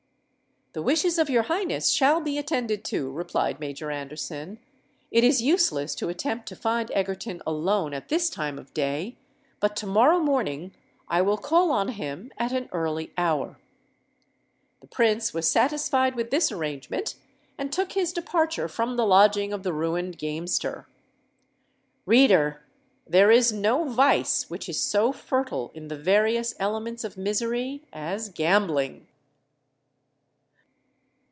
[0.73, 4.57] "The wishes of your Highness shall be attended to," replied Major Anderson.
[5.11, 9.17] "It is useless to attempt to find Egerton alone at this time of the day;
[9.59, 10.73] but to morrow morning
[11.09, 13.59] I will call on him at an early hour."
[14.79, 17.15] The Prince was satisfied with this arrangement,
[17.57, 20.87] and took his departure from the lodging of the ruined gamester.
[22.05, 22.61] Reader!
[23.05, 28.29] there is no vice which is so fertile in the various elements of misery as
[28.29, 29.09] Gambling!